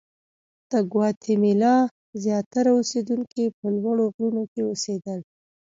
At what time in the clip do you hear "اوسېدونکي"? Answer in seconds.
2.77-3.45